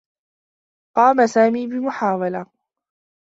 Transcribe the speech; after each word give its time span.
قام 0.95 1.27
سامي 1.27 1.67
بمحاولة. 1.67 2.45